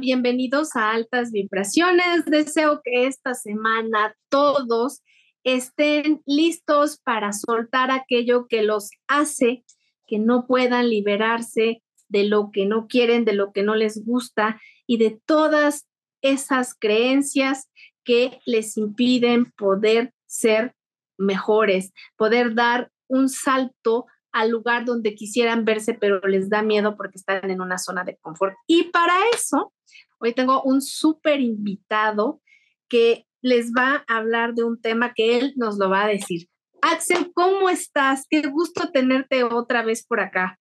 [0.00, 2.24] Bienvenidos a Altas Vibraciones.
[2.24, 5.02] Deseo que esta semana todos
[5.44, 9.64] estén listos para soltar aquello que los hace
[10.06, 14.60] que no puedan liberarse de lo que no quieren, de lo que no les gusta
[14.86, 15.86] y de todas
[16.22, 17.68] esas creencias
[18.04, 20.74] que les impiden poder ser
[21.18, 27.18] mejores, poder dar un salto al lugar donde quisieran verse, pero les da miedo porque
[27.18, 28.54] están en una zona de confort.
[28.66, 29.72] Y para eso,
[30.18, 32.40] hoy tengo un súper invitado
[32.88, 36.48] que les va a hablar de un tema que él nos lo va a decir.
[36.80, 38.26] Axel, ¿cómo estás?
[38.28, 40.58] Qué gusto tenerte otra vez por acá.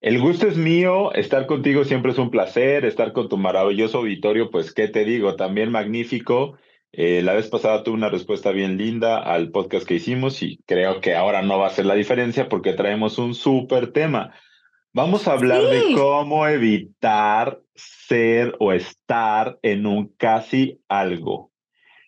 [0.00, 4.50] El gusto es mío, estar contigo siempre es un placer, estar con tu maravilloso auditorio,
[4.50, 5.34] pues, ¿qué te digo?
[5.36, 6.56] También magnífico.
[6.92, 11.00] Eh, la vez pasada tuve una respuesta bien linda al podcast que hicimos y creo
[11.00, 14.34] que ahora no va a ser la diferencia porque traemos un súper tema.
[14.92, 21.52] Vamos a hablar de cómo evitar ser o estar en un casi algo.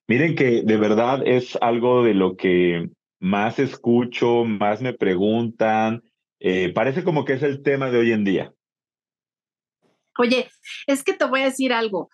[0.07, 2.89] Miren que de verdad es algo de lo que
[3.21, 6.03] más escucho, más me preguntan.
[6.41, 8.55] Eh, parece como que es el tema de hoy en día.
[10.17, 10.49] Oye,
[10.87, 12.09] es que te voy a decir algo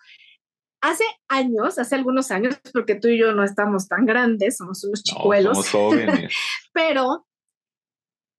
[0.81, 5.03] hace años, hace algunos años, porque tú y yo no estamos tan grandes, somos unos
[5.03, 5.57] chicuelos,
[6.73, 7.25] pero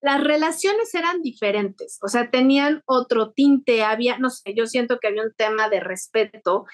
[0.01, 5.07] las relaciones eran diferentes, o sea, tenían otro tinte, había, no sé, yo siento que
[5.07, 6.65] había un tema de respeto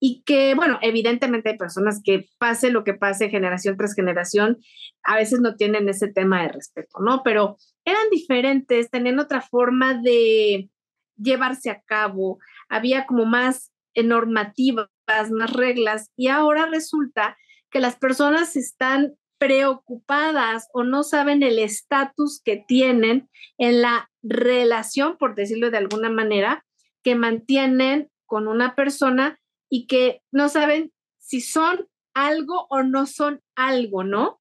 [0.00, 4.58] y que, bueno, evidentemente hay personas que pase lo que pase generación tras generación,
[5.02, 7.22] a veces no tienen ese tema de respeto, ¿no?
[7.24, 10.70] Pero eran diferentes, tenían otra forma de
[11.16, 14.90] llevarse a cabo, había como más normativa
[15.30, 17.36] más reglas y ahora resulta
[17.70, 25.16] que las personas están preocupadas o no saben el estatus que tienen en la relación,
[25.16, 26.64] por decirlo de alguna manera,
[27.02, 29.38] que mantienen con una persona
[29.70, 34.40] y que no saben si son algo o no son algo, ¿no?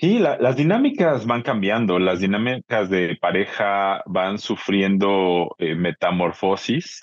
[0.00, 7.00] Sí, las dinámicas van cambiando, las dinámicas de pareja van sufriendo eh, metamorfosis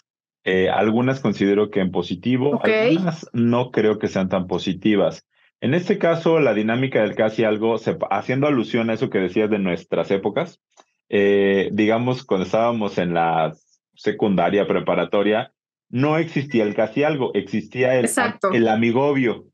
[0.48, 5.26] eh, algunas considero que en positivo, algunas no creo que sean tan positivas.
[5.60, 7.78] En este caso, la dinámica del casi algo,
[8.12, 10.62] haciendo alusión a eso que decías de nuestras épocas,
[11.10, 13.56] eh, digamos, cuando estábamos en la
[13.96, 15.52] secundaria preparatoria,
[15.90, 18.08] no existía el casi algo, existía el,
[18.54, 19.46] el amigobio,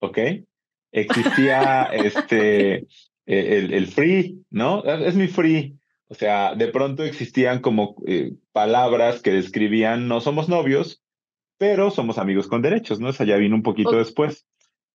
[0.00, 0.18] ¿ok?
[0.92, 2.86] Existía este,
[3.26, 4.84] el, el free, ¿no?
[4.84, 5.78] Es mi free,
[6.08, 11.02] o sea, de pronto existían como eh, palabras que describían no somos novios,
[11.58, 13.10] pero somos amigos con derechos, ¿no?
[13.10, 14.46] Esa ya vino un poquito después.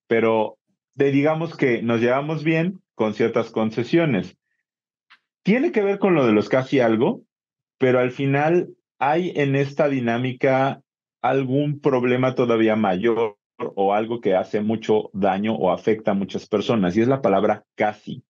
[0.08, 0.58] Pero
[0.96, 4.38] de, digamos que nos llevamos bien con ciertas concesiones.
[5.44, 7.22] Tiene que ver con lo de los casi algo,
[7.78, 10.82] pero al final hay en esta dinámica
[11.22, 13.38] algún problema todavía mayor
[13.76, 17.64] o algo que hace mucho daño o afecta a muchas personas, y es la palabra
[17.76, 18.24] casi.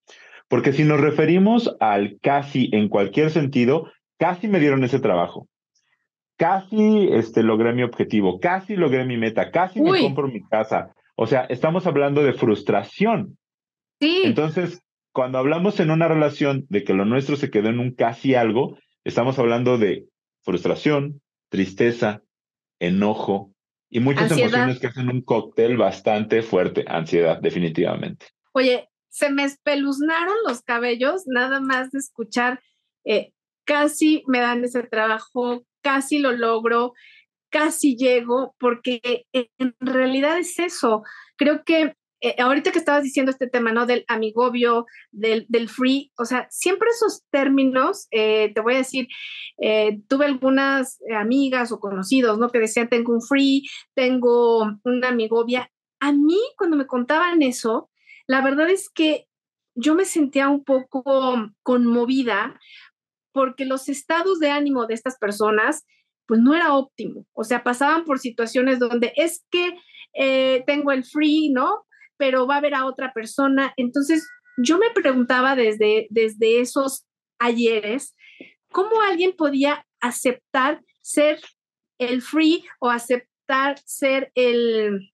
[0.47, 5.47] Porque si nos referimos al casi en cualquier sentido, casi me dieron ese trabajo.
[6.37, 10.93] Casi este, logré mi objetivo, casi logré mi meta, casi me compro mi casa.
[11.15, 13.37] O sea, estamos hablando de frustración.
[13.99, 14.23] Sí.
[14.25, 18.35] Entonces, cuando hablamos en una relación de que lo nuestro se quedó en un casi
[18.35, 20.05] algo, estamos hablando de
[20.41, 22.21] frustración, tristeza,
[22.79, 23.52] enojo
[23.93, 28.25] y muchas emociones que hacen un cóctel bastante fuerte, ansiedad, definitivamente.
[28.51, 32.59] Oye, se me espeluznaron los cabellos nada más de escuchar,
[33.05, 33.33] eh,
[33.65, 36.93] casi me dan ese trabajo, casi lo logro,
[37.51, 41.03] casi llego, porque en realidad es eso.
[41.37, 43.85] Creo que eh, ahorita que estabas diciendo este tema, ¿no?
[43.85, 49.07] Del amigobio, del, del free, o sea, siempre esos términos, eh, te voy a decir,
[50.07, 52.49] tuve algunas amigas o conocidos, ¿no?
[52.49, 53.63] Que decían, tengo un free,
[53.93, 55.69] tengo una amigobia.
[55.99, 57.89] A mí, cuando me contaban eso,
[58.27, 59.27] la verdad es que
[59.75, 61.03] yo me sentía un poco
[61.61, 62.59] conmovida
[63.33, 65.85] porque los estados de ánimo de estas personas
[66.25, 67.25] pues no era óptimo.
[67.33, 69.77] O sea, pasaban por situaciones donde es que
[70.13, 71.85] eh, tengo el free, ¿no?
[72.23, 73.73] Pero va a haber a otra persona.
[73.75, 74.25] Entonces,
[74.55, 77.05] yo me preguntaba desde, desde esos
[77.37, 78.15] ayeres,
[78.71, 81.41] ¿cómo alguien podía aceptar ser
[81.99, 85.11] el free o aceptar ser el,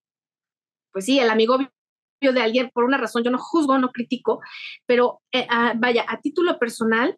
[0.93, 1.57] pues sí, el amigo
[2.21, 4.39] de alguien por una razón, yo no juzgo, no critico,
[4.85, 7.17] pero eh, ah, vaya, a título personal,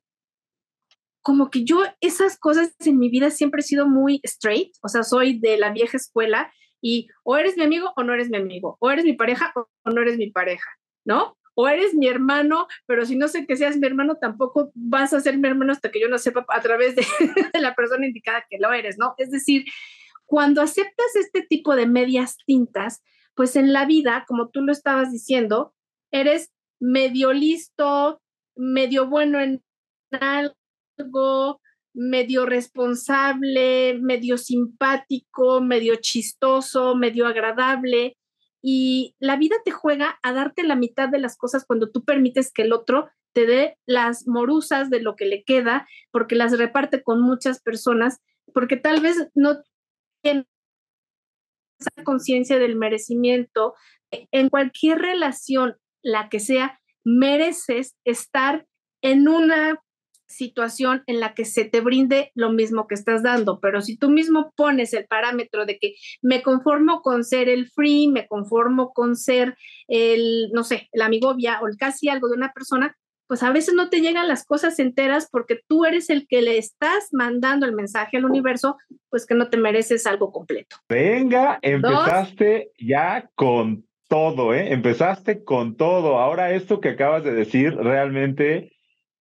[1.21, 5.03] como que yo esas cosas en mi vida siempre he sido muy straight, o sea,
[5.03, 6.49] soy de la vieja escuela
[6.81, 9.89] y o eres mi amigo o no eres mi amigo, o eres mi pareja o
[9.89, 10.69] no eres mi pareja,
[11.05, 11.37] ¿no?
[11.53, 15.19] o eres mi hermano, pero si no sé que seas mi hermano, tampoco vas a
[15.19, 17.05] ser mi hermano hasta que yo no sepa a través de,
[17.53, 19.13] de la persona indicada que lo eres, ¿no?
[19.17, 19.65] Es decir,
[20.25, 23.03] cuando aceptas este tipo de medias tintas,
[23.35, 25.73] pues en la vida, como tú lo estabas diciendo,
[26.11, 28.21] eres medio listo,
[28.55, 29.63] medio bueno en
[30.11, 31.61] algo,
[31.93, 38.17] medio responsable, medio simpático, medio chistoso, medio agradable.
[38.61, 42.51] Y la vida te juega a darte la mitad de las cosas cuando tú permites
[42.53, 47.01] que el otro te dé las morusas de lo que le queda, porque las reparte
[47.01, 48.19] con muchas personas,
[48.53, 49.61] porque tal vez no
[50.21, 50.45] tiene
[51.79, 53.73] esa conciencia del merecimiento.
[54.31, 58.67] En cualquier relación, la que sea, mereces estar
[59.01, 59.81] en una
[60.31, 64.09] situación en la que se te brinde lo mismo que estás dando, pero si tú
[64.09, 69.15] mismo pones el parámetro de que me conformo con ser el free, me conformo con
[69.15, 69.55] ser
[69.87, 72.95] el, no sé, la amigovia o el casi algo de una persona,
[73.27, 76.57] pues a veces no te llegan las cosas enteras porque tú eres el que le
[76.57, 78.75] estás mandando el mensaje al universo,
[79.09, 80.75] pues que no te mereces algo completo.
[80.89, 84.73] Venga, empezaste ya con todo, ¿eh?
[84.73, 86.19] Empezaste con todo.
[86.19, 88.70] Ahora esto que acabas de decir realmente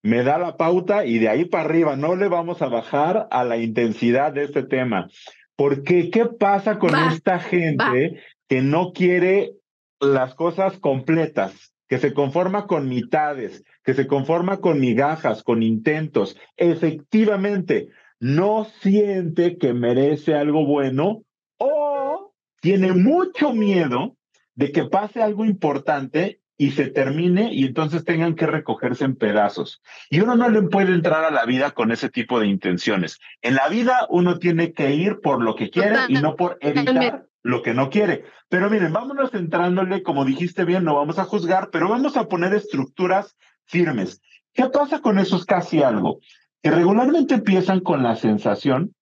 [0.03, 3.43] me da la pauta y de ahí para arriba no le vamos a bajar a
[3.43, 5.09] la intensidad de este tema.
[5.55, 9.53] Porque, ¿qué pasa con esta gente que no quiere
[9.99, 16.35] las cosas completas, que se conforma con mitades, que se conforma con migajas, con intentos?
[16.57, 17.89] Efectivamente,
[18.19, 21.23] no siente que merece algo bueno
[21.57, 24.15] o tiene mucho miedo
[24.55, 29.81] de que pase algo importante y se termine y entonces tengan que recogerse en pedazos.
[30.11, 33.19] Y uno no le puede entrar a la vida con ese tipo de intenciones.
[33.41, 37.25] En la vida uno tiene que ir por lo que quiere y no por evitar
[37.41, 38.25] lo que no quiere.
[38.47, 42.53] Pero miren, vámonos entrándole, como dijiste bien, no vamos a juzgar, pero vamos a poner
[42.53, 43.35] estructuras
[43.65, 44.21] firmes.
[44.53, 46.19] ¿Qué pasa con esos casi algo?
[46.61, 48.93] Que regularmente empiezan con la sensación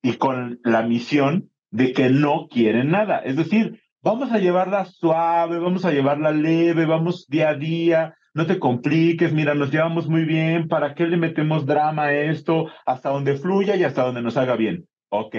[0.00, 3.18] y con la misión de que no quieren nada.
[3.18, 8.46] Es decir, vamos a llevarla suave, vamos a llevarla leve, vamos día a día, no
[8.46, 12.68] te compliques, mira, nos llevamos muy bien, ¿para qué le metemos drama a esto?
[12.86, 14.88] Hasta donde fluya y hasta donde nos haga bien.
[15.10, 15.34] Ok,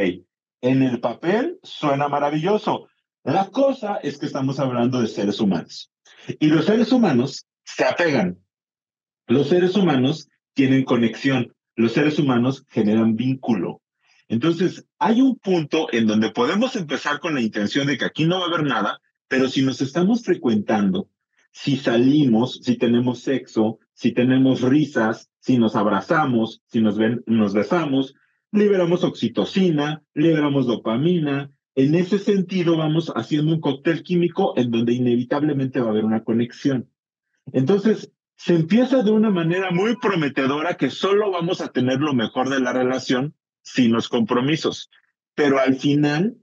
[0.61, 2.87] en el papel suena maravilloso.
[3.23, 5.91] La cosa es que estamos hablando de seres humanos.
[6.39, 8.37] Y los seres humanos se apegan.
[9.25, 11.55] Los seres humanos tienen conexión.
[11.75, 13.81] Los seres humanos generan vínculo.
[14.29, 18.39] Entonces, hay un punto en donde podemos empezar con la intención de que aquí no
[18.39, 21.09] va a haber nada, pero si nos estamos frecuentando,
[21.51, 27.53] si salimos, si tenemos sexo, si tenemos risas, si nos abrazamos, si nos, ven, nos
[27.53, 28.13] besamos,
[28.51, 31.51] liberamos oxitocina, liberamos dopamina.
[31.73, 36.23] En ese sentido, vamos haciendo un cóctel químico en donde inevitablemente va a haber una
[36.23, 36.87] conexión.
[37.51, 42.49] Entonces, se empieza de una manera muy prometedora que solo vamos a tener lo mejor
[42.49, 43.33] de la relación
[43.73, 44.89] sin los compromisos.
[45.35, 46.37] Pero al final,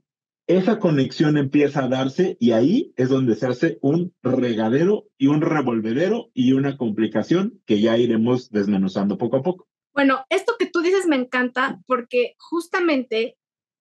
[0.47, 5.41] esa conexión empieza a darse y ahí es donde se hace un regadero y un
[5.41, 9.67] revolvedero y una complicación que ya iremos desmenuzando poco a poco.
[9.93, 13.37] Bueno, esto que tú dices me encanta porque justamente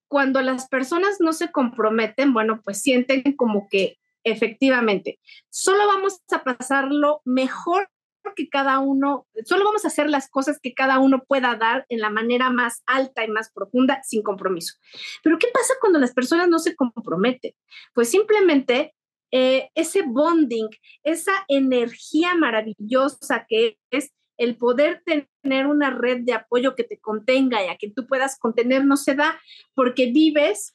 [0.09, 5.21] cuando las personas no se comprometen, bueno, pues sienten como que efectivamente,
[5.51, 7.89] solo vamos a pasarlo mejor
[8.35, 12.01] que cada uno, solo vamos a hacer las cosas que cada uno pueda dar en
[12.01, 14.75] la manera más alta y más profunda sin compromiso.
[15.23, 17.53] Pero ¿qué pasa cuando las personas no se comprometen?
[17.95, 18.95] Pues simplemente
[19.31, 20.69] eh, ese bonding,
[21.03, 27.65] esa energía maravillosa que es el poder tener una red de apoyo que te contenga
[27.65, 29.41] y a que tú puedas contener no se da
[29.75, 30.75] porque vives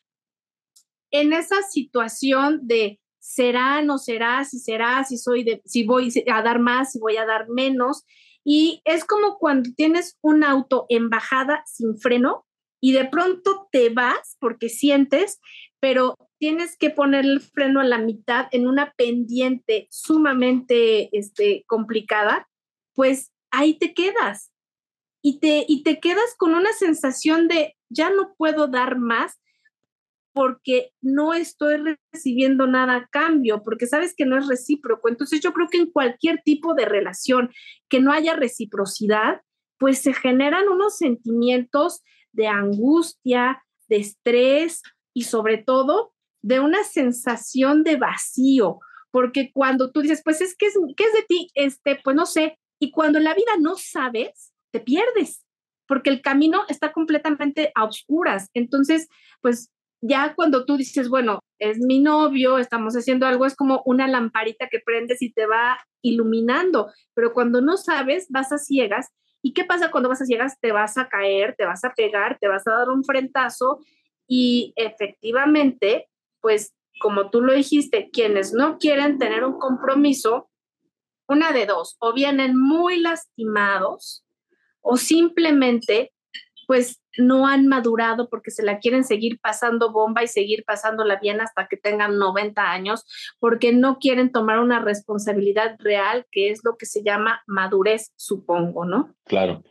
[1.11, 6.41] en esa situación de será, no será, si será, si soy de, si voy a
[6.41, 8.03] dar más, si voy a dar menos.
[8.43, 12.45] Y es como cuando tienes un auto en bajada sin freno
[12.81, 15.39] y de pronto te vas porque sientes,
[15.79, 22.49] pero tienes que poner el freno a la mitad en una pendiente sumamente este, complicada,
[22.95, 24.51] pues ahí te quedas.
[25.23, 29.39] Y te, y te quedas con una sensación de ya no puedo dar más
[30.33, 35.09] porque no estoy recibiendo nada a cambio, porque sabes que no es recíproco.
[35.09, 37.51] Entonces yo creo que en cualquier tipo de relación
[37.89, 39.41] que no haya reciprocidad,
[39.77, 44.81] pues se generan unos sentimientos de angustia, de estrés
[45.13, 48.79] y sobre todo de una sensación de vacío,
[49.11, 51.51] porque cuando tú dices, pues es que es, ¿qué es de ti?
[51.53, 55.45] Este, pues no sé, y cuando en la vida no sabes, te pierdes,
[55.87, 58.49] porque el camino está completamente a oscuras.
[58.53, 59.07] Entonces,
[59.41, 59.69] pues
[60.01, 64.67] ya cuando tú dices, bueno, es mi novio, estamos haciendo algo, es como una lamparita
[64.67, 69.09] que prendes y te va iluminando, pero cuando no sabes, vas a ciegas.
[69.43, 70.59] ¿Y qué pasa cuando vas a ciegas?
[70.59, 73.79] Te vas a caer, te vas a pegar, te vas a dar un frentazo
[74.27, 76.09] y efectivamente,
[76.41, 80.49] pues como tú lo dijiste, quienes no quieren tener un compromiso,
[81.27, 84.23] una de dos, o vienen muy lastimados
[84.81, 86.11] o simplemente
[86.67, 91.41] pues no han madurado porque se la quieren seguir pasando bomba y seguir pasándola bien
[91.41, 93.05] hasta que tengan 90 años,
[93.39, 98.85] porque no quieren tomar una responsabilidad real, que es lo que se llama madurez, supongo,
[98.85, 99.13] ¿no?
[99.25, 99.63] Claro.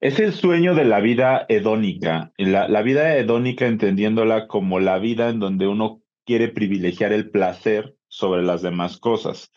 [0.00, 5.28] Es el sueño de la vida hedónica, la, la vida hedónica entendiéndola como la vida
[5.28, 9.50] en donde uno quiere privilegiar el placer sobre las demás cosas.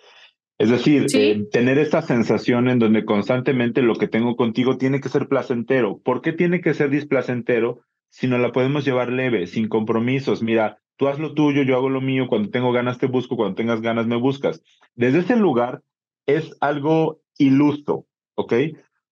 [0.61, 5.09] Es decir, eh, tener esta sensación en donde constantemente lo que tengo contigo tiene que
[5.09, 5.97] ser placentero.
[5.97, 7.79] ¿Por qué tiene que ser displacentero
[8.11, 10.43] si no la podemos llevar leve, sin compromisos?
[10.43, 13.55] Mira, tú haz lo tuyo, yo hago lo mío, cuando tengo ganas te busco, cuando
[13.55, 14.61] tengas ganas me buscas.
[14.93, 15.81] Desde ese lugar
[16.27, 18.53] es algo iluso, ¿ok?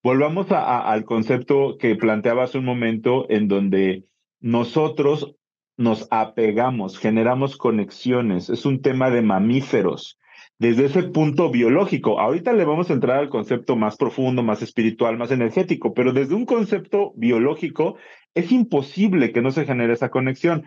[0.03, 4.05] Volvamos al concepto que planteaba hace un momento en donde
[4.39, 5.33] nosotros
[5.77, 10.19] nos apegamos, generamos conexiones, es un tema de mamíferos
[10.59, 12.19] desde ese punto biológico.
[12.19, 16.35] Ahorita le vamos a entrar al concepto más profundo, más espiritual, más energético, pero desde
[16.35, 17.95] un concepto biológico
[18.35, 20.65] es imposible que no se genere esa conexión.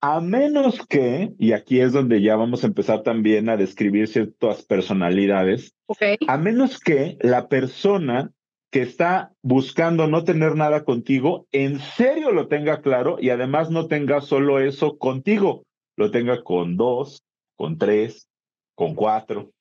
[0.00, 4.64] A menos que, y aquí es donde ya vamos a empezar también a describir ciertas
[4.64, 5.72] personalidades,
[6.26, 8.32] a menos que la persona
[8.72, 13.86] que está buscando no tener nada contigo, en serio lo tenga claro y además no
[13.86, 15.62] tenga solo eso contigo,
[15.96, 17.22] lo tenga con dos,
[17.54, 18.26] con tres,
[18.74, 19.52] con cuatro,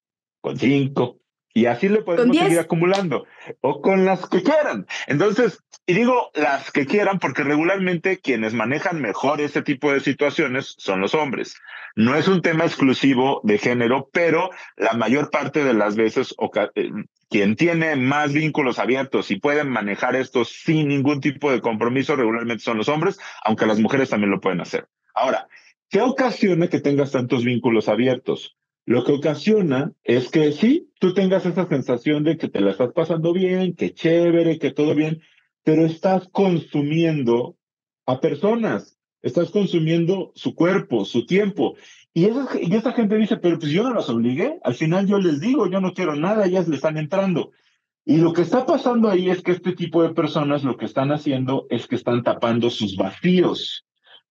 [0.41, 1.21] con cinco,
[1.53, 3.25] y así le podemos seguir acumulando,
[3.61, 4.87] o con las que quieran.
[5.07, 10.75] Entonces, y digo las que quieran porque regularmente quienes manejan mejor ese tipo de situaciones
[10.77, 11.55] son los hombres.
[11.95, 16.33] No es un tema exclusivo de género, pero la mayor parte de las veces
[16.75, 16.91] eh,
[17.29, 22.63] quien tiene más vínculos abiertos y pueden manejar esto sin ningún tipo de compromiso regularmente
[22.63, 24.87] son los hombres, aunque las mujeres también lo pueden hacer.
[25.13, 25.47] Ahora,
[25.89, 28.55] ¿qué ocasiona que tengas tantos vínculos abiertos?
[28.85, 32.91] Lo que ocasiona es que sí, tú tengas esa sensación de que te la estás
[32.93, 35.21] pasando bien, que chévere, que todo bien,
[35.63, 37.57] pero estás consumiendo
[38.05, 41.75] a personas, estás consumiendo su cuerpo, su tiempo.
[42.13, 45.19] Y esa, y esa gente dice, pero pues yo no las obligué, al final yo
[45.19, 47.51] les digo, yo no quiero nada, ellas le están entrando.
[48.03, 51.11] Y lo que está pasando ahí es que este tipo de personas lo que están
[51.11, 53.85] haciendo es que están tapando sus vacíos,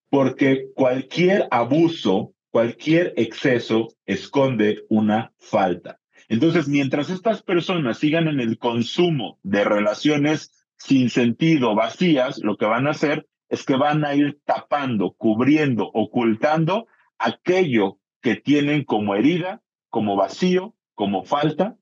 [0.08, 6.00] porque cualquier abuso cualquier exceso esconde una falta.
[6.28, 12.66] Entonces, mientras estas personas sigan en el consumo de relaciones sin sentido, vacías, lo que
[12.66, 16.86] van a hacer es que van a ir tapando, cubriendo, ocultando
[17.18, 21.76] aquello que tienen como herida, como vacío, como falta,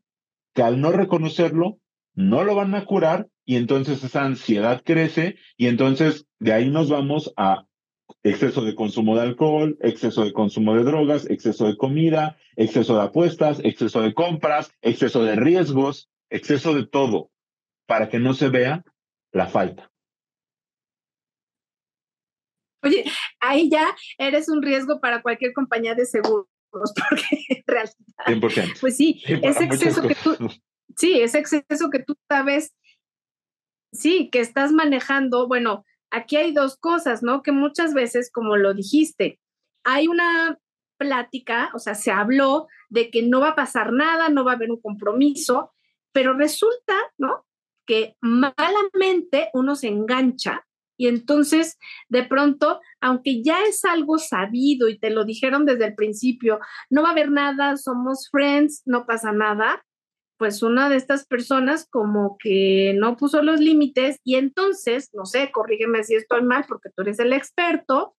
[0.55, 1.79] que al no reconocerlo,
[2.15, 6.91] no lo van a curar y entonces esa ansiedad crece y entonces de ahí nos
[6.91, 7.68] vamos a
[8.23, 13.03] exceso de consumo de alcohol, exceso de consumo de drogas, exceso de comida, exceso de
[13.03, 17.31] apuestas, exceso de compras, exceso de riesgos, exceso de todo,
[17.87, 18.85] para que no se vea
[19.33, 19.91] la falta.
[22.83, 23.05] Oye,
[23.41, 27.95] ahí ya eres un riesgo para cualquier compañía de seguros, porque en realidad,
[28.27, 28.81] 100%.
[28.81, 30.37] pues sí, ese exceso que tú,
[30.97, 32.73] sí, ese exceso que tú sabes,
[33.93, 37.43] sí, que estás manejando, bueno, aquí hay dos cosas, ¿no?
[37.43, 39.41] Que muchas veces, como lo dijiste,
[39.85, 40.59] hay una
[40.99, 44.55] plática, o sea, se habló de que no va a pasar nada, no va a
[44.57, 45.73] haber un compromiso,
[46.13, 47.47] pero resulta, ¿no?
[47.87, 50.65] Que malamente uno se engancha
[50.99, 55.95] y entonces de pronto, aunque ya es algo sabido y te lo dijeron desde el
[55.95, 56.59] principio,
[56.91, 59.83] no va a haber nada, somos friends, no pasa nada,
[60.39, 65.51] pues una de estas personas como que no puso los límites y entonces, no sé,
[65.53, 68.17] corrígeme si estoy mal porque tú eres el experto,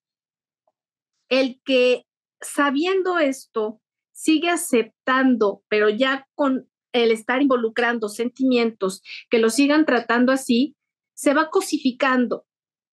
[1.29, 2.05] el que
[2.41, 10.31] sabiendo esto sigue aceptando, pero ya con el estar involucrando sentimientos que lo sigan tratando
[10.31, 10.75] así,
[11.13, 12.45] se va cosificando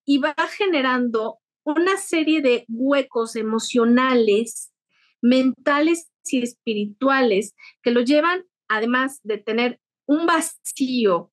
[0.04, 4.72] y va generando una serie de huecos emocionales,
[5.20, 11.32] mentales y espirituales que lo llevan además de tener un vacío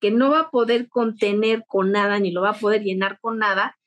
[0.00, 3.38] que no va a poder contener con nada ni lo va a poder llenar con
[3.38, 3.78] nada,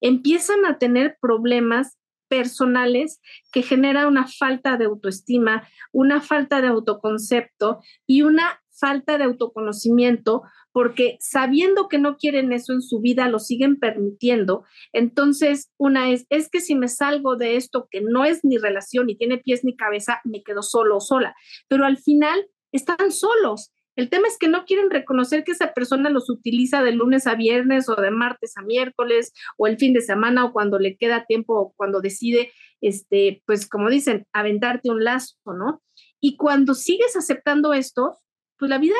[0.00, 3.20] empiezan a tener problemas personales
[3.52, 10.42] que generan una falta de autoestima, una falta de autoconcepto y una falta de autoconocimiento,
[10.72, 14.64] porque sabiendo que no quieren eso en su vida, lo siguen permitiendo.
[14.92, 19.06] Entonces, una es, es que si me salgo de esto que no es mi relación,
[19.06, 21.34] ni tiene pies ni cabeza, me quedo solo o sola.
[21.68, 23.72] Pero al final están solos.
[23.96, 27.34] El tema es que no quieren reconocer que esa persona los utiliza de lunes a
[27.34, 31.26] viernes o de martes a miércoles o el fin de semana o cuando le queda
[31.26, 35.82] tiempo o cuando decide, este, pues como dicen, aventarte un lazo, ¿no?
[36.20, 38.16] Y cuando sigues aceptando esto,
[38.56, 38.96] pues la vida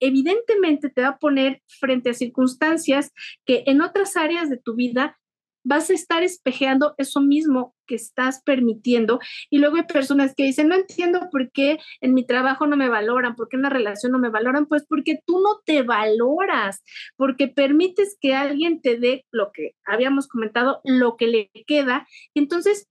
[0.00, 3.12] evidentemente te va a poner frente a circunstancias
[3.44, 5.16] que en otras áreas de tu vida
[5.64, 9.18] vas a estar espejeando eso mismo que estás permitiendo.
[9.50, 12.88] Y luego hay personas que dicen, no entiendo por qué en mi trabajo no me
[12.88, 14.66] valoran, por qué en la relación no me valoran.
[14.66, 16.82] Pues porque tú no te valoras,
[17.16, 22.06] porque permites que alguien te dé lo que habíamos comentado, lo que le queda.
[22.34, 22.88] entonces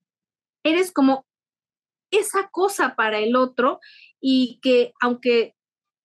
[0.66, 1.26] eres como
[2.12, 3.80] esa cosa para el otro
[4.22, 5.56] y que aunque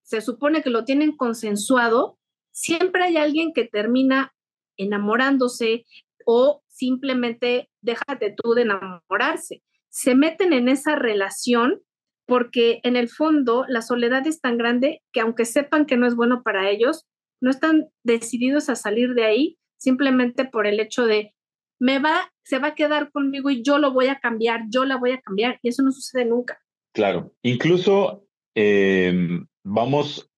[0.08, 2.18] se supone que lo tienen consensuado,
[2.50, 4.32] siempre hay alguien que termina
[4.78, 5.84] enamorándose
[6.24, 9.62] o simplemente déjate tú de enamorarse.
[9.90, 11.82] Se meten en esa relación
[12.26, 16.14] porque en el fondo la soledad es tan grande que aunque sepan que no es
[16.14, 17.06] bueno para ellos,
[17.42, 21.34] no están decididos a salir de ahí simplemente por el hecho de
[21.78, 24.96] me va, se va a quedar conmigo y yo lo voy a cambiar, yo la
[24.96, 26.58] voy a cambiar y eso no sucede nunca.
[26.94, 30.30] Claro, incluso em, vamos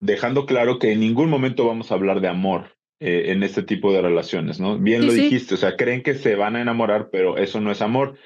[0.00, 3.92] dejando claro que en ningún momento vamos a hablar de amor eh, en este tipo
[3.92, 4.78] de relaciones, ¿no?
[4.78, 7.82] Bien lo dijiste, o sea, creen que se van a enamorar, pero eso no es
[7.82, 8.18] amor.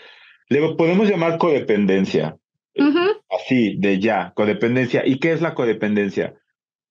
[0.49, 2.37] Le podemos llamar codependencia,
[3.31, 5.07] así, de ya, codependencia.
[5.07, 6.35] ¿Y qué es la codependencia?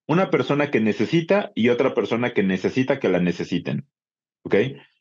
[0.08, 3.88] Una persona que necesita y otra persona que necesita que la necesiten,
[4.44, 4.56] ¿ok?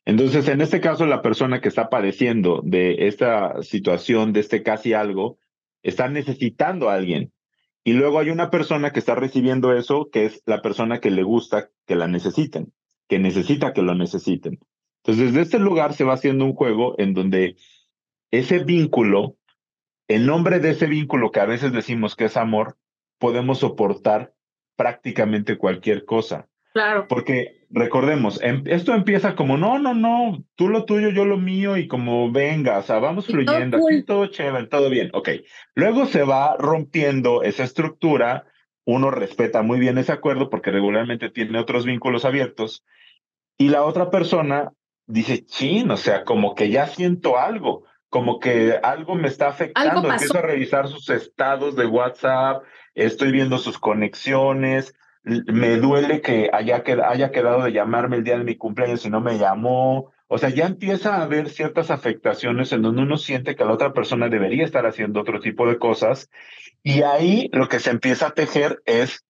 [0.05, 4.93] Entonces, en este caso, la persona que está padeciendo de esta situación, de este casi
[4.93, 5.39] algo,
[5.83, 7.33] está necesitando a alguien.
[7.85, 11.23] Y luego hay una persona que está recibiendo eso, que es la persona que le
[11.23, 12.73] gusta que la necesiten,
[13.09, 14.59] que necesita que lo necesiten.
[15.03, 17.57] Entonces, desde este lugar se va haciendo un juego en donde
[18.31, 19.37] ese vínculo,
[20.09, 22.77] en nombre de ese vínculo que a veces decimos que es amor,
[23.19, 24.35] podemos soportar
[24.77, 26.49] prácticamente cualquier cosa.
[26.73, 27.07] Claro.
[27.09, 31.77] Porque recordemos, em, esto empieza como, no, no, no, tú lo tuyo, yo lo mío,
[31.77, 35.29] y como venga, o sea, vamos fluyendo, aquí todo chévere, todo bien, ok.
[35.75, 38.47] Luego se va rompiendo esa estructura,
[38.85, 42.85] uno respeta muy bien ese acuerdo porque regularmente tiene otros vínculos abiertos,
[43.57, 44.73] y la otra persona
[45.07, 50.11] dice, chin, o sea, como que ya siento algo, como que algo me está afectando,
[50.11, 56.83] empiezo a revisar sus estados de WhatsApp, estoy viendo sus conexiones, me duele que haya,
[57.09, 60.13] haya quedado de llamarme el día de mi cumpleaños y no me llamó.
[60.29, 63.93] O sea, ya empieza a haber ciertas afectaciones en donde uno siente que la otra
[63.93, 66.31] persona debería estar haciendo otro tipo de cosas.
[66.83, 69.25] Y ahí lo que se empieza a tejer es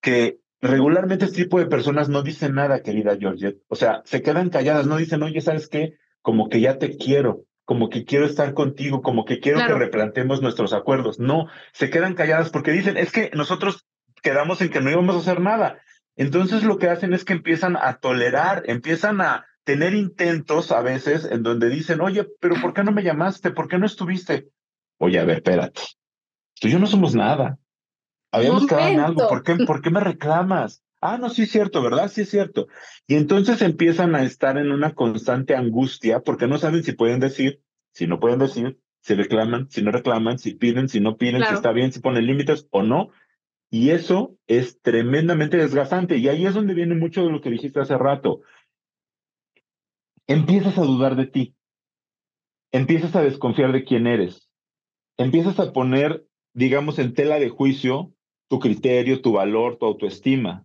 [0.00, 3.60] que regularmente este tipo de personas no dicen nada, querida Georgette.
[3.68, 5.94] O sea, se quedan calladas, no dicen, oye, ¿sabes qué?
[6.22, 10.40] Como que ya te quiero, como que quiero estar contigo, como que quiero que replantemos
[10.40, 11.18] nuestros acuerdos.
[11.18, 13.84] No, se quedan calladas porque dicen, es que nosotros
[14.24, 15.78] quedamos en que no íbamos a hacer nada.
[16.16, 21.28] Entonces lo que hacen es que empiezan a tolerar, empiezan a tener intentos a veces
[21.30, 23.50] en donde dicen, oye, pero ¿por qué no me llamaste?
[23.50, 24.48] ¿Por qué no estuviste?
[24.98, 25.82] Oye, a ver, espérate.
[26.60, 27.58] Tú y yo no somos nada.
[28.32, 29.28] Habíamos quedado en algo.
[29.28, 30.82] ¿Por qué, ¿Por qué me reclamas?
[31.00, 32.10] Ah, no, sí es cierto, ¿verdad?
[32.10, 32.68] Sí es cierto.
[33.06, 37.60] Y entonces empiezan a estar en una constante angustia porque no saben si pueden decir,
[37.92, 41.52] si no pueden decir, si reclaman, si no reclaman, si piden, si no piden, si
[41.52, 43.10] está bien, si ponen límites o no.
[43.74, 46.18] Y eso es tremendamente desgastante.
[46.18, 48.42] Y ahí es donde viene mucho de lo que dijiste hace rato.
[50.28, 51.56] Empiezas a dudar de ti.
[52.70, 54.48] Empiezas a desconfiar de quién eres.
[55.16, 58.12] Empiezas a poner, digamos, en tela de juicio
[58.46, 60.64] tu criterio, tu valor, tu autoestima.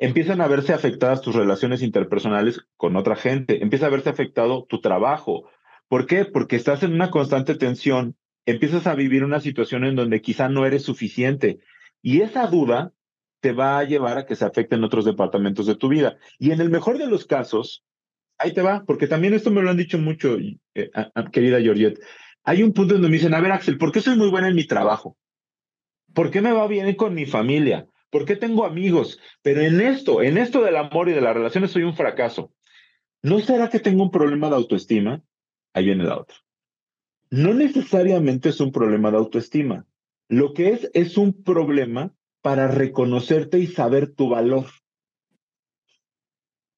[0.00, 3.62] Empiezan a verse afectadas tus relaciones interpersonales con otra gente.
[3.62, 5.48] Empieza a verse afectado tu trabajo.
[5.86, 6.24] ¿Por qué?
[6.24, 8.16] Porque estás en una constante tensión.
[8.46, 11.60] Empiezas a vivir una situación en donde quizá no eres suficiente
[12.02, 12.92] y esa duda
[13.40, 16.18] te va a llevar a que se afecten otros departamentos de tu vida.
[16.38, 17.84] Y en el mejor de los casos,
[18.36, 20.36] ahí te va, porque también esto me lo han dicho mucho,
[20.74, 20.90] eh,
[21.32, 22.00] querida Georgette.
[22.44, 24.54] Hay un punto donde me dicen, a ver, Axel, ¿por qué soy muy buena en
[24.54, 25.16] mi trabajo?
[26.14, 27.86] ¿Por qué me va bien con mi familia?
[28.10, 29.20] ¿Por qué tengo amigos?
[29.42, 32.52] Pero en esto, en esto del amor y de las relaciones soy un fracaso.
[33.22, 35.22] ¿No será que tengo un problema de autoestima?
[35.74, 36.36] Ahí viene la otra.
[37.30, 39.84] No necesariamente es un problema de autoestima.
[40.28, 44.66] Lo que es es un problema para reconocerte y saber tu valor.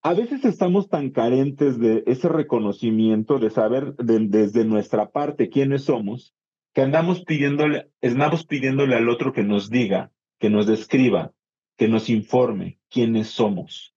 [0.03, 6.35] A veces estamos tan carentes de ese reconocimiento, de saber desde nuestra parte quiénes somos,
[6.73, 11.33] que andamos pidiéndole, andamos pidiéndole al otro que nos diga, que nos describa,
[11.77, 13.95] que nos informe quiénes somos.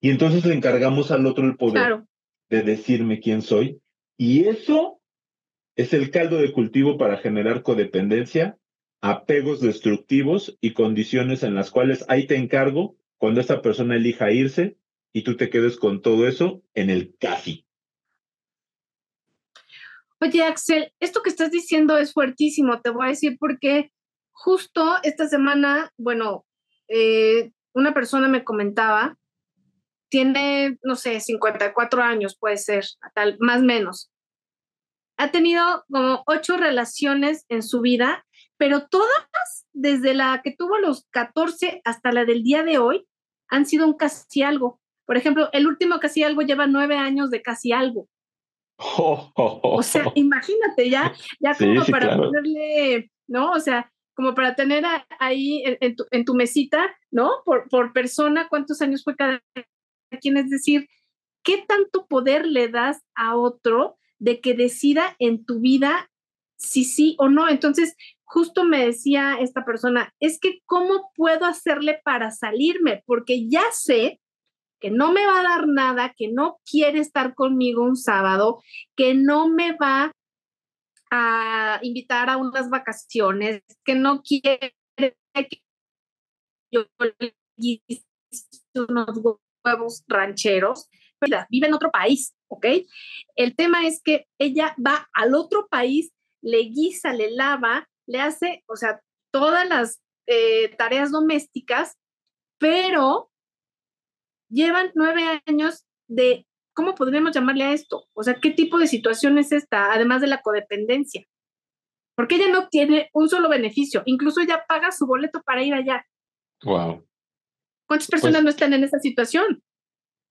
[0.00, 2.04] Y entonces le encargamos al otro el poder
[2.48, 3.80] de decirme quién soy.
[4.16, 5.00] Y eso
[5.76, 8.58] es el caldo de cultivo para generar codependencia,
[9.00, 14.78] apegos destructivos y condiciones en las cuales ahí te encargo cuando esta persona elija irse
[15.12, 17.66] y tú te quedes con todo eso en el casi.
[20.20, 23.92] Oye, Axel, esto que estás diciendo es fuertísimo, te voy a decir porque
[24.32, 26.44] justo esta semana, bueno,
[26.88, 29.16] eh, una persona me comentaba,
[30.08, 32.84] tiene, no sé, 54 años, puede ser,
[33.14, 34.10] tal, más menos.
[35.16, 38.24] Ha tenido como ocho relaciones en su vida,
[38.58, 43.06] pero todas, desde la que tuvo los 14 hasta la del día de hoy,
[43.48, 44.80] han sido un casi algo.
[45.06, 48.08] Por ejemplo, el último casi algo lleva nueve años de casi algo.
[48.76, 53.52] O sea, imagínate ya, ya como para ponerle, ¿no?
[53.52, 54.84] O sea, como para tener
[55.18, 57.30] ahí en, tu, en, tu, mesita, ¿no?
[57.44, 59.40] Por, por persona, cuántos años fue cada
[60.20, 60.88] quien, es decir,
[61.42, 66.10] ¿qué tanto poder le das a otro de que decida en tu vida
[66.56, 67.48] si sí o no?
[67.48, 67.96] Entonces,
[68.28, 73.02] justo me decía esta persona, es que ¿cómo puedo hacerle para salirme?
[73.06, 74.20] Porque ya sé
[74.80, 78.62] que no me va a dar nada, que no quiere estar conmigo un sábado,
[78.96, 80.12] que no me va
[81.10, 85.62] a invitar a unas vacaciones, que no quiere que
[86.70, 86.84] yo
[87.18, 87.34] le
[88.74, 89.20] unos
[89.64, 90.88] huevos rancheros,
[91.48, 92.66] vive en otro país, ¿ok?
[93.36, 96.12] El tema es que ella va al otro país,
[96.42, 101.96] le guisa, le lava, le hace, o sea, todas las eh, tareas domésticas,
[102.58, 103.30] pero
[104.50, 108.06] llevan nueve años de, ¿cómo podríamos llamarle a esto?
[108.14, 111.24] O sea, ¿qué tipo de situación es esta, además de la codependencia?
[112.16, 116.04] Porque ella no tiene un solo beneficio, incluso ella paga su boleto para ir allá.
[116.64, 117.06] Wow.
[117.86, 119.62] ¿Cuántas personas pues no están en esa situación?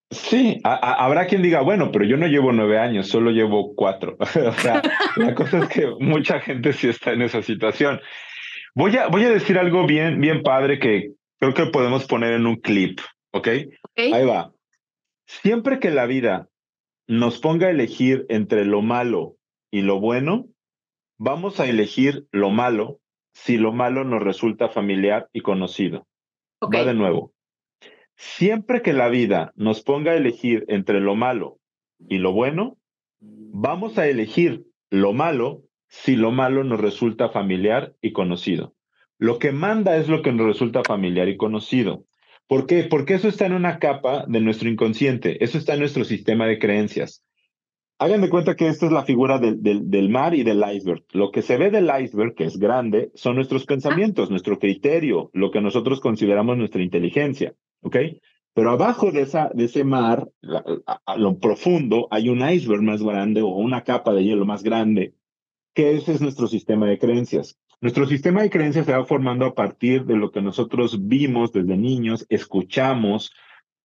[0.09, 4.15] Sí, habrá quien diga, bueno, pero yo no llevo nueve años, solo llevo cuatro.
[4.19, 4.81] o sea,
[5.17, 7.99] la cosa es que mucha gente sí está en esa situación.
[8.73, 12.47] Voy a, voy a decir algo bien, bien padre que creo que podemos poner en
[12.47, 12.99] un clip.
[13.31, 13.47] ¿Ok?
[13.97, 14.53] Ahí va.
[15.25, 16.47] Siempre que la vida
[17.07, 19.35] nos ponga a elegir entre lo malo
[19.71, 20.45] y lo bueno,
[21.17, 22.99] vamos a elegir lo malo
[23.33, 26.07] si lo malo nos resulta familiar y conocido.
[26.63, 27.33] Va de nuevo.
[28.17, 31.59] Siempre que la vida nos ponga a elegir entre lo malo
[32.09, 32.77] y lo bueno,
[33.19, 38.73] vamos a elegir lo malo si lo malo nos resulta familiar y conocido.
[39.19, 42.05] Lo que manda es lo que nos resulta familiar y conocido.
[42.47, 42.83] ¿Por qué?
[42.83, 46.57] Porque eso está en una capa de nuestro inconsciente, eso está en nuestro sistema de
[46.57, 47.23] creencias.
[47.99, 51.03] Hagan de cuenta que esta es la figura del, del, mar y del iceberg.
[51.13, 55.49] Lo que se ve del iceberg, que es grande, son nuestros pensamientos, nuestro criterio, lo
[55.49, 57.97] que nosotros consideramos nuestra inteligencia, ¿ok?
[58.53, 60.29] Pero abajo de, esa, de ese mar,
[61.05, 65.15] a, lo profundo, hay un iceberg más grande o una capa de hielo más grande,
[65.73, 67.57] que ese es nuestro sistema de creencias.
[67.81, 71.77] Nuestro sistema de creencias se va formando a partir de lo que nosotros vimos desde
[71.77, 73.31] niños, escuchamos,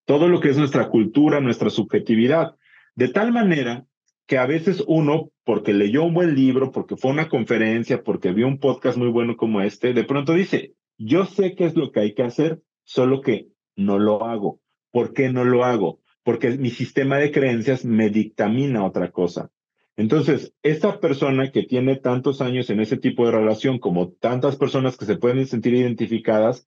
[0.05, 2.57] todo lo que es nuestra cultura, nuestra subjetividad,
[2.95, 3.87] de tal manera
[4.27, 8.47] que a veces uno, porque leyó un buen libro, porque fue una conferencia, porque vio
[8.47, 12.01] un podcast muy bueno como este, de pronto dice, yo sé qué es lo que
[12.01, 14.61] hay que hacer, solo que no lo hago.
[14.91, 16.01] ¿Por qué no lo hago?
[16.23, 19.51] Porque mi sistema de creencias me dictamina otra cosa.
[19.97, 24.97] Entonces, esta persona que tiene tantos años en ese tipo de relación, como tantas personas
[24.97, 26.67] que se pueden sentir identificadas,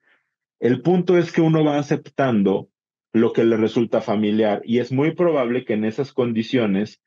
[0.60, 2.70] el punto es que uno va aceptando
[3.14, 7.02] lo que le resulta familiar y es muy probable que en esas condiciones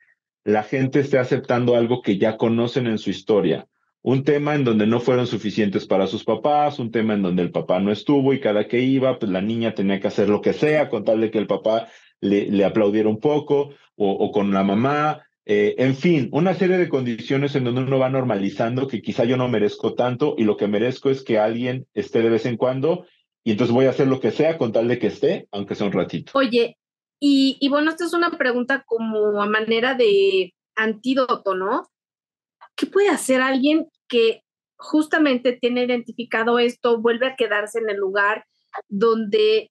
[0.49, 3.69] la gente esté aceptando algo que ya conocen en su historia.
[4.01, 7.51] Un tema en donde no fueron suficientes para sus papás, un tema en donde el
[7.51, 10.55] papá no estuvo y cada que iba, pues la niña tenía que hacer lo que
[10.55, 11.89] sea con tal de que el papá
[12.23, 16.89] le, le aplaudiera un poco, o, con la mamá, eh, en fin, una serie de
[16.89, 20.67] condiciones en donde uno va normalizando que quizá yo no merezco tanto y lo que
[20.67, 23.05] merezco es que alguien esté de vez en cuando
[23.45, 25.89] y entonces voy a hacer lo que sea con tal de que esté, aunque sea
[25.89, 26.33] un ratito.
[26.35, 26.79] Oye,
[27.21, 31.89] y, y bueno, esta es una pregunta como a manera de antídoto, ¿no?
[32.77, 34.43] ¿Qué puede hacer alguien que
[34.79, 38.47] justamente tiene identificado esto, vuelve a quedarse en el lugar
[38.89, 39.71] donde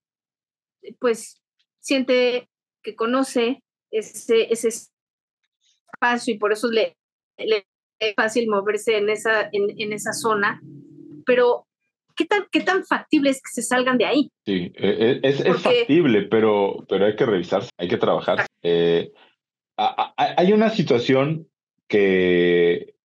[0.99, 1.41] pues
[1.79, 2.49] siente
[2.83, 6.97] que conoce ese, ese espacio y por eso le,
[7.37, 10.61] es fácil moverse en esa, en, esa zona,
[11.25, 11.66] pero
[12.17, 14.31] ¿qué tan, ¿qué tan factible es que se salgan de ahí?
[14.45, 18.45] Sí, e, e, es, es, factible, pero, pero hay que revisarse, hay que trabajar.
[18.63, 19.11] Eh,
[19.77, 21.47] hay una situación
[21.87, 22.95] que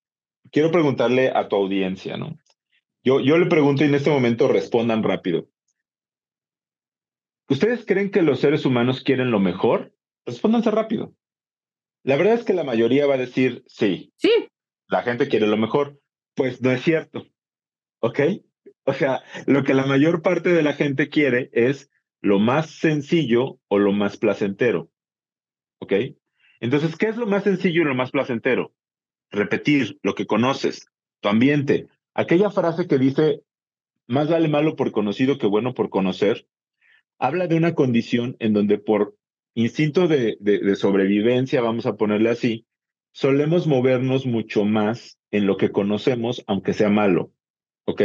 [0.51, 2.39] quiero preguntarle a tu audiencia, ¿no?
[3.05, 5.49] Yo, yo le pregunto y en este momento respondan rápido.
[7.53, 9.95] ¿ustedes creen que los seres humanos quieren lo mejor?
[10.27, 11.15] Respóndanse rápido.
[12.03, 14.13] La verdad es que la mayoría va a decir sí.
[14.17, 14.31] Sí.
[14.89, 16.01] La gente quiere lo mejor.
[16.35, 17.27] Pues no es cierto.
[18.01, 18.21] ¿Ok?
[18.85, 21.91] O sea, lo que la mayor parte de la gente quiere es
[22.21, 24.91] lo más sencillo o lo más placentero.
[25.81, 25.93] ¿Ok?
[26.61, 28.73] Entonces, ¿qué es lo más sencillo y lo más placentero?
[29.31, 30.87] Repetir lo que conoces,
[31.21, 31.89] tu ambiente.
[32.15, 33.43] Aquella frase que dice,
[34.07, 36.47] más vale malo por conocido que bueno por conocer,
[37.19, 39.17] habla de una condición en donde por
[39.55, 42.67] instinto de, de, sobrevivencia, vamos a ponerle así,
[43.13, 47.33] solemos movernos mucho más en lo que conocemos, aunque sea malo.
[47.85, 48.03] ¿Ok?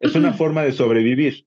[0.00, 1.46] Es una forma de sobrevivir.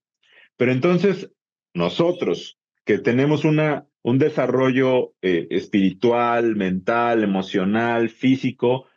[0.58, 1.32] Pero entonces,
[1.74, 8.88] nosotros que tenemos una, un desarrollo eh, espiritual, mental, emocional, físico,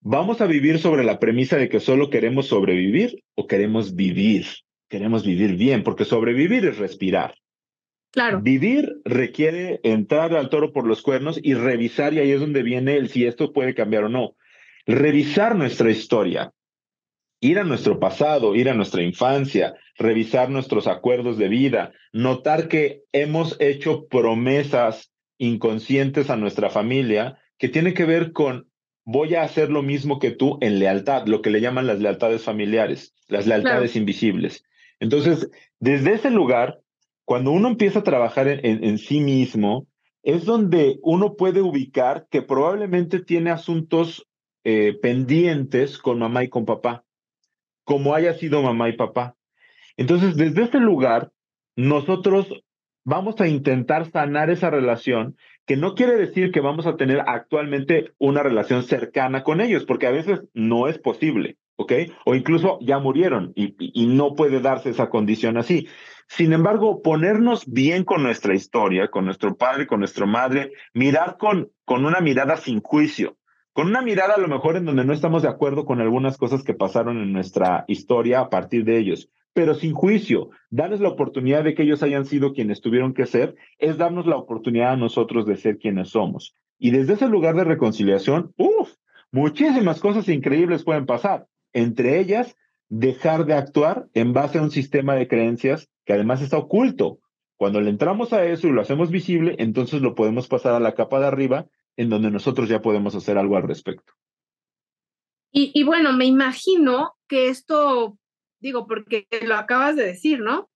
[0.00, 4.46] ¿vamos a vivir sobre la premisa de que solo queremos sobrevivir o queremos vivir?
[4.88, 7.34] Queremos vivir bien, porque sobrevivir es respirar.
[8.12, 8.42] Claro.
[8.42, 12.96] Vivir requiere entrar al toro por los cuernos y revisar, y ahí es donde viene
[12.96, 14.36] el si esto puede cambiar o no.
[14.86, 16.52] Revisar nuestra historia,
[17.42, 23.02] ir a nuestro pasado, ir a nuestra infancia, revisar nuestros acuerdos de vida, notar que
[23.10, 28.68] hemos hecho promesas inconscientes a nuestra familia que tiene que ver con
[29.04, 32.44] voy a hacer lo mismo que tú en lealtad, lo que le llaman las lealtades
[32.44, 34.64] familiares, las lealtades invisibles.
[35.00, 35.50] Entonces,
[35.80, 36.80] desde ese lugar,
[37.24, 39.88] cuando uno empieza a trabajar en, sí mismo,
[40.22, 44.28] es donde uno puede ubicar que probablemente tiene asuntos
[44.62, 47.04] eh, pendientes con mamá y con papá
[47.84, 49.36] como haya sido mamá y papá.
[49.96, 51.30] Entonces, desde ese lugar,
[51.76, 52.62] nosotros
[53.04, 58.12] vamos a intentar sanar esa relación, que no quiere decir que vamos a tener actualmente
[58.18, 61.92] una relación cercana con ellos, porque a veces no es posible, ¿ok?
[62.24, 65.88] O incluso ya murieron y, y no puede darse esa condición así.
[66.28, 71.70] Sin embargo, ponernos bien con nuestra historia, con nuestro padre, con nuestra madre, mirar con,
[71.84, 73.36] con una mirada sin juicio,
[73.72, 76.62] con una mirada a lo mejor en donde no estamos de acuerdo con algunas cosas
[76.62, 81.64] que pasaron en nuestra historia a partir de ellos, pero sin juicio, darles la oportunidad
[81.64, 85.46] de que ellos hayan sido quienes tuvieron que ser, es darnos la oportunidad a nosotros
[85.46, 86.54] de ser quienes somos.
[86.78, 88.94] Y desde ese lugar de reconciliación, uff,
[89.30, 91.46] muchísimas cosas increíbles pueden pasar.
[91.72, 92.56] Entre ellas,
[92.88, 97.20] dejar de actuar en base a un sistema de creencias que además está oculto.
[97.56, 100.94] Cuando le entramos a eso y lo hacemos visible, entonces lo podemos pasar a la
[100.94, 104.12] capa de arriba en donde nosotros ya podemos hacer algo al respecto.
[105.54, 108.18] Y, bueno, me imagino que esto,
[108.58, 110.70] digo, porque lo acabas de decir, ¿no?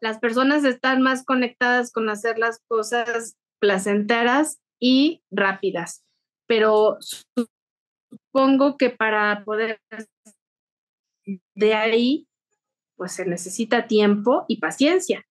[0.00, 6.04] Las personas están más conectadas con hacer las cosas placenteras y rápidas,
[6.46, 9.80] pero supongo que para poder
[11.54, 12.28] de ahí,
[12.96, 15.24] pues se necesita tiempo y paciencia.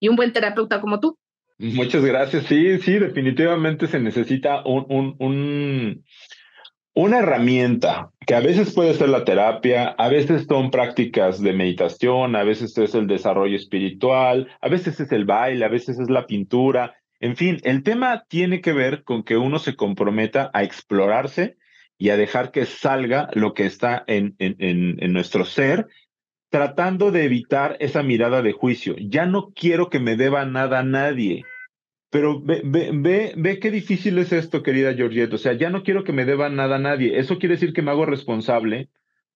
[0.00, 1.18] Y un buen terapeuta como tú.
[1.58, 2.46] Muchas gracias.
[2.46, 6.04] Sí, sí, definitivamente se necesita un, un, un,
[6.94, 12.36] una herramienta que a veces puede ser la terapia, a veces son prácticas de meditación,
[12.36, 16.26] a veces es el desarrollo espiritual, a veces es el baile, a veces es la
[16.26, 16.94] pintura.
[17.18, 21.56] En fin, el tema tiene que ver con que uno se comprometa a explorarse
[21.98, 24.56] y a dejar que salga lo que está en, en,
[25.00, 25.88] en nuestro ser
[26.50, 28.96] tratando de evitar esa mirada de juicio.
[28.98, 31.44] Ya no quiero que me deba nada a nadie.
[32.10, 35.34] Pero ve, ve, ve, ve qué difícil es esto, querida Georgette.
[35.34, 37.18] O sea, ya no quiero que me deba nada a nadie.
[37.18, 38.88] Eso quiere decir que me hago responsable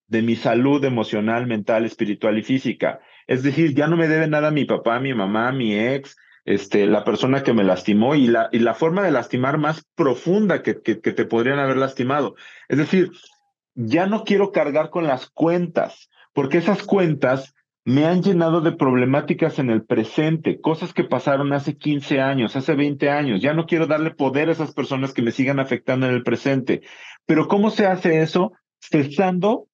[0.07, 2.99] de mi salud emocional, mental, espiritual y física.
[3.27, 6.87] Es decir, ya no me debe nada a mi papá, mi mamá, mi ex, este,
[6.87, 10.81] la persona que me lastimó y la, y la forma de lastimar más profunda que,
[10.81, 12.35] que, que te podrían haber lastimado.
[12.67, 13.11] Es decir,
[13.75, 17.53] ya no quiero cargar con las cuentas porque esas cuentas
[17.85, 22.75] me han llenado de problemáticas en el presente, cosas que pasaron hace 15 años, hace
[22.75, 23.41] 20 años.
[23.41, 26.81] Ya no quiero darle poder a esas personas que me sigan afectando en el presente.
[27.25, 28.53] Pero ¿cómo se hace eso?
[28.79, 29.67] Cesando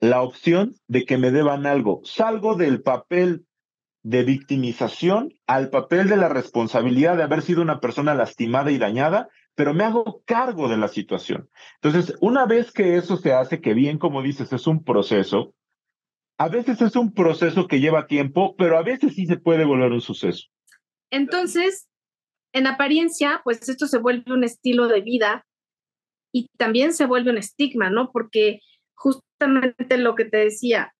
[0.00, 2.02] la opción de que me deban algo.
[2.04, 3.46] Salgo del papel
[4.02, 9.28] de victimización al papel de la responsabilidad de haber sido una persona lastimada y dañada,
[9.56, 11.48] pero me hago cargo de la situación.
[11.82, 15.54] Entonces, una vez que eso se hace, que bien como dices, es un proceso,
[16.38, 19.92] a veces es un proceso que lleva tiempo, pero a veces sí se puede volver
[19.92, 20.46] un suceso.
[21.10, 21.88] Entonces,
[22.52, 25.46] en apariencia, pues esto se vuelve un estilo de vida
[26.32, 28.10] y también se vuelve un estigma, ¿no?
[28.12, 28.60] Porque
[28.94, 30.94] justamente lo que te decía,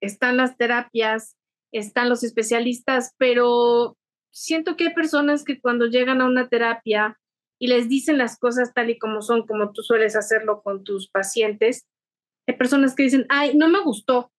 [0.00, 1.36] están las terapias,
[1.72, 3.96] están los especialistas, pero
[4.30, 7.18] siento que hay personas que cuando llegan a una terapia
[7.58, 11.08] y les dicen las cosas tal y como son, como tú sueles hacerlo con tus
[11.08, 11.86] pacientes,
[12.46, 14.32] hay personas que dicen, ay, no me gustó,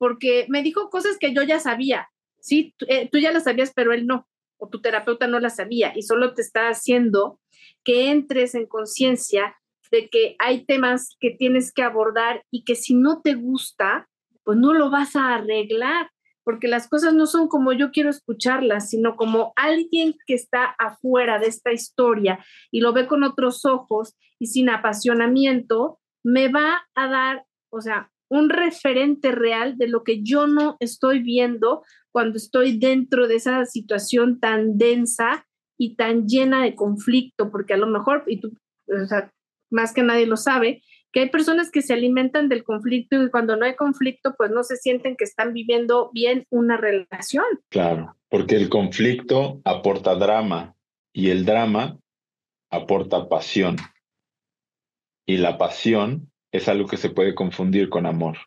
[0.00, 2.08] porque me dijo cosas que yo ya sabía
[2.40, 5.92] Sí, eh, tú, ya la sabías, pero él no, o tu terapeuta no la sabía
[5.94, 7.38] y solo te está haciendo
[7.84, 9.56] que entres en conciencia
[9.90, 14.08] de que hay temas que tienes que abordar y que si no te gusta,
[14.44, 16.10] pues no lo vas a arreglar,
[16.44, 21.38] porque las cosas no son como yo quiero escucharlas, sino como alguien que está afuera
[21.38, 27.08] de esta historia y lo ve con otros ojos y sin apasionamiento, me va a
[27.08, 32.78] dar, o sea, un referente real de lo que yo no estoy viendo cuando estoy
[32.78, 38.24] dentro de esa situación tan densa y tan llena de conflicto, porque a lo mejor,
[38.26, 38.52] y tú,
[39.70, 43.56] más que nadie lo sabe, que hay personas que se alimentan del conflicto y cuando
[43.56, 47.44] no hay conflicto, pues no se sienten que están viviendo bien una relación.
[47.68, 50.76] Claro, porque el conflicto aporta drama
[51.12, 51.98] y el drama
[52.70, 53.76] aporta pasión.
[55.26, 58.38] Y la pasión es algo que se puede confundir con amor.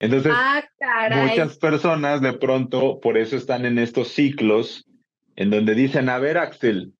[0.00, 0.62] Entonces, ah,
[1.10, 4.86] muchas personas de pronto por eso están en estos ciclos
[5.34, 6.94] en donde dicen, a ver, Axel,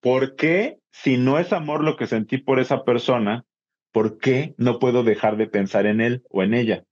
[0.00, 3.44] ¿por qué si no es amor lo que sentí por esa persona,
[3.92, 6.84] ¿por qué no puedo dejar de pensar en él o en ella?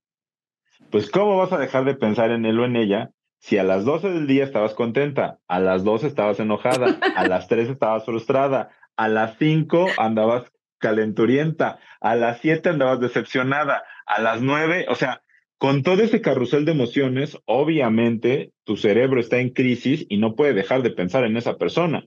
[0.91, 3.85] Pues ¿cómo vas a dejar de pensar en él o en ella si a las
[3.85, 8.71] 12 del día estabas contenta, a las 12 estabas enojada, a las 3 estabas frustrada,
[8.97, 15.23] a las 5 andabas calenturienta, a las 7 andabas decepcionada, a las 9, o sea,
[15.59, 20.55] con todo ese carrusel de emociones, obviamente tu cerebro está en crisis y no puede
[20.55, 22.07] dejar de pensar en esa persona.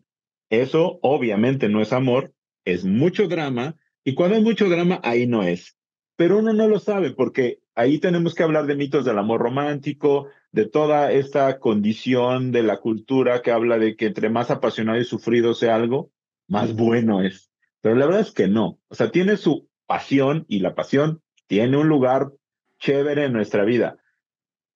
[0.50, 2.34] Eso obviamente no es amor,
[2.66, 5.78] es mucho drama y cuando hay mucho drama ahí no es.
[6.16, 10.28] Pero uno no lo sabe porque ahí tenemos que hablar de mitos del amor romántico,
[10.54, 15.06] de toda esta condición de la cultura que habla de que entre más apasionado y
[15.06, 16.12] sufrido sea algo,
[16.48, 17.51] más bueno es.
[17.82, 18.80] Pero la verdad es que no.
[18.88, 22.32] O sea, tiene su pasión y la pasión tiene un lugar
[22.80, 23.98] chévere en nuestra vida,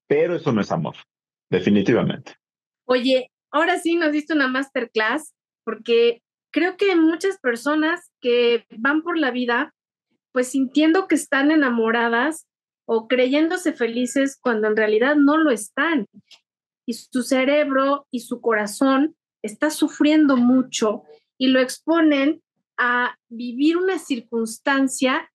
[0.07, 0.95] pero eso no es amor,
[1.49, 2.35] definitivamente.
[2.85, 9.17] Oye, ahora sí nos diste una masterclass porque creo que muchas personas que van por
[9.17, 9.73] la vida
[10.35, 12.45] pues sintiendo que están enamoradas
[12.85, 16.07] o creyéndose felices cuando en realidad no lo están.
[16.85, 21.03] Y su cerebro y su corazón está sufriendo mucho
[21.37, 22.41] y lo exponen
[22.77, 25.31] a vivir una circunstancia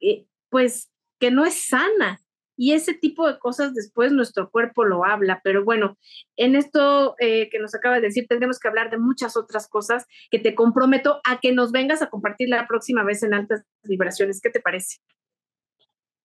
[0.00, 2.20] eh, pues que no es sana.
[2.56, 5.40] Y ese tipo de cosas después nuestro cuerpo lo habla.
[5.42, 5.98] Pero bueno,
[6.36, 10.06] en esto eh, que nos acaba de decir, tendremos que hablar de muchas otras cosas
[10.30, 14.40] que te comprometo a que nos vengas a compartir la próxima vez en altas vibraciones.
[14.40, 14.98] ¿Qué te parece?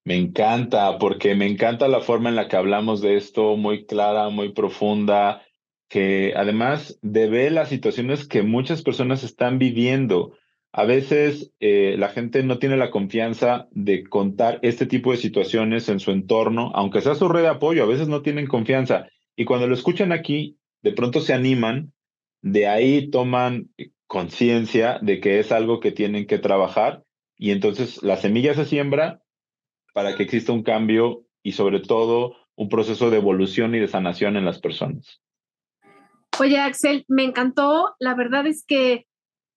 [0.06, 4.30] Me encanta, porque me encanta la forma en la que hablamos de esto, muy clara,
[4.30, 5.44] muy profunda,
[5.88, 10.38] que además de las situaciones que muchas personas están viviendo
[10.72, 15.90] a veces eh, la gente no tiene la confianza de contar este tipo de situaciones
[15.90, 19.08] en su entorno, aunque sea su red de apoyo, a veces no tienen confianza.
[19.36, 21.92] Y cuando lo escuchan aquí, de pronto se animan,
[22.42, 23.70] de ahí toman
[24.06, 27.04] conciencia de que es algo que tienen que trabajar
[27.38, 29.22] y entonces la semilla se siembra
[29.94, 34.36] para que exista un cambio y sobre todo un proceso de evolución y de sanación
[34.36, 35.22] en las personas.
[36.40, 37.96] Oye, Axel, me encantó.
[38.00, 39.08] La verdad es que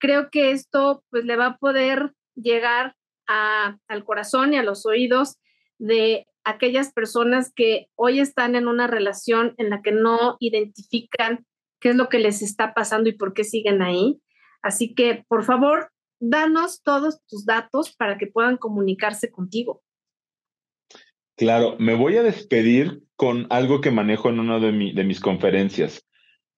[0.03, 2.97] creo que esto pues le va a poder llegar
[3.29, 5.39] al corazón y a los oídos
[5.79, 11.47] de aquellas personas que hoy están en una relación en la que no identifican
[11.81, 14.21] qué es lo que les está pasando y por qué siguen ahí.
[14.61, 19.83] Así que, por favor, danos todos tus datos para que puedan comunicarse contigo.
[21.37, 26.05] Claro, me voy a despedir con algo que manejo en una de, de mis conferencias.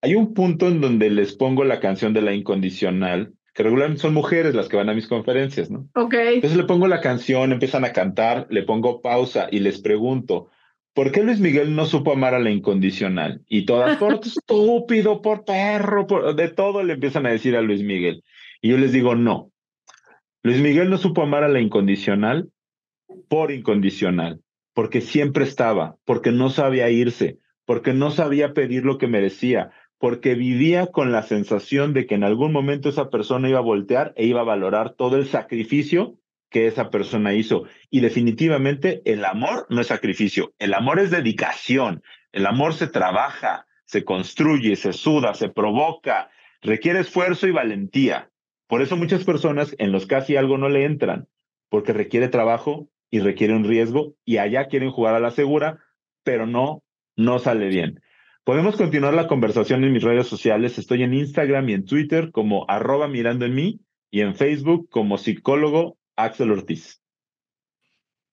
[0.04, 4.12] Hay un punto en donde les pongo la canción de la incondicional, que regularmente son
[4.12, 5.88] mujeres las que van a mis conferencias, ¿no?
[5.94, 6.12] Ok.
[6.12, 10.50] Entonces le pongo la canción, empiezan a cantar, le pongo pausa y les pregunto,
[10.92, 13.40] ¿por qué Luis Miguel no supo amar a la incondicional?
[13.48, 17.82] Y todas, por estúpido, por perro, por, de todo le empiezan a decir a Luis
[17.82, 18.22] Miguel.
[18.60, 19.52] Y yo les digo, no.
[20.42, 22.50] Luis Miguel no supo amar a la incondicional
[23.30, 24.42] por incondicional,
[24.74, 29.70] porque siempre estaba, porque no sabía irse, porque no sabía pedir lo que merecía,
[30.04, 34.12] porque vivía con la sensación de que en algún momento esa persona iba a voltear
[34.16, 36.18] e iba a valorar todo el sacrificio
[36.50, 37.64] que esa persona hizo.
[37.88, 42.02] Y definitivamente el amor no es sacrificio, el amor es dedicación,
[42.32, 46.28] el amor se trabaja, se construye, se suda, se provoca,
[46.60, 48.30] requiere esfuerzo y valentía.
[48.66, 51.28] Por eso muchas personas en los casi algo no le entran,
[51.70, 55.78] porque requiere trabajo y requiere un riesgo y allá quieren jugar a la segura,
[56.24, 56.82] pero no,
[57.16, 58.02] no sale bien.
[58.44, 60.76] Podemos continuar la conversación en mis redes sociales.
[60.76, 63.80] Estoy en Instagram y en Twitter como arroba mirando en mí
[64.10, 67.00] y en Facebook como psicólogo Axel Ortiz.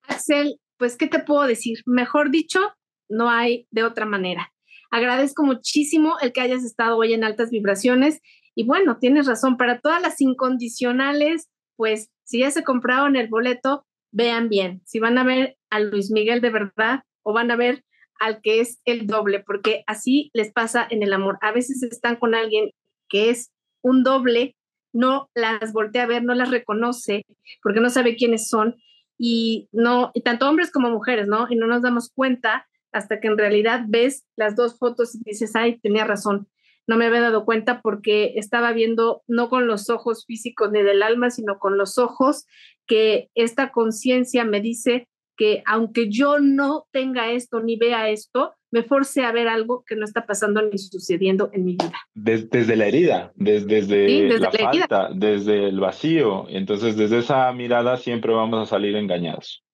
[0.02, 1.78] Axel, pues, ¿qué te puedo decir?
[1.86, 2.60] Mejor dicho,
[3.08, 4.52] no hay de otra manera.
[4.90, 8.20] Agradezco muchísimo el que hayas estado hoy en altas vibraciones.
[8.54, 13.86] Y bueno, tienes razón, para todas las incondicionales, pues si ya se compraron el boleto,
[14.12, 14.82] vean bien.
[14.84, 17.86] Si van a ver a Luis Miguel de verdad o van a ver
[18.22, 21.40] al que es el doble, porque así les pasa en el amor.
[21.42, 22.70] A veces están con alguien
[23.10, 23.52] que es
[23.82, 24.56] un doble,
[24.94, 27.26] no las voltea a ver, no las reconoce,
[27.64, 28.76] porque no sabe quiénes son
[29.18, 31.48] y no, tanto hombres como mujeres, ¿no?
[31.50, 35.56] Y no nos damos cuenta hasta que en realidad ves las dos fotos y dices,
[35.56, 36.48] ay, tenía razón,
[36.88, 41.02] no me había dado cuenta porque estaba viendo no con los ojos físicos ni del
[41.02, 42.46] alma, sino con los ojos
[42.86, 45.08] que esta conciencia me dice
[45.42, 49.96] que aunque yo no tenga esto ni vea esto, me force a ver algo que
[49.96, 51.98] no está pasando ni sucediendo en mi vida.
[52.14, 56.46] Desde, la herida, desde, la, falta, desde el vacío.
[56.48, 59.66] Entonces, desde esa mirada siempre vamos a salir engañados.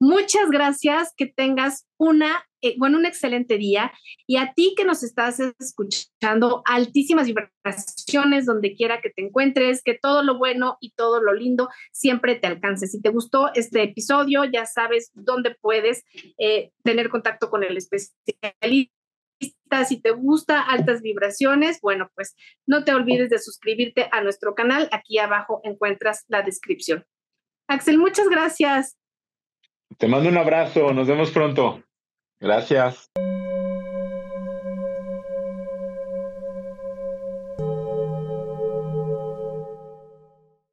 [0.00, 3.92] Muchas gracias, que tengas una, eh, bueno, un excelente día
[4.26, 9.98] y a ti que nos estás escuchando, altísimas vibraciones donde quiera que te encuentres, que
[10.00, 12.86] todo lo bueno y todo lo lindo siempre te alcance.
[12.86, 16.04] Si te gustó este episodio, ya sabes dónde puedes
[16.38, 18.92] eh, tener contacto con el especialista
[19.86, 22.36] si te gusta altas vibraciones, bueno, pues
[22.66, 24.88] no te olvides de suscribirte a nuestro canal.
[24.92, 27.06] Aquí abajo encuentras la descripción.
[27.68, 28.96] Axel, muchas gracias.
[29.96, 31.82] Te mando un abrazo, nos vemos pronto.
[32.40, 33.10] Gracias.